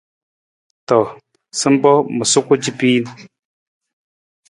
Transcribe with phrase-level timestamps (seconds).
[0.87, 0.97] To,
[1.59, 3.05] sampa ma suku capiin.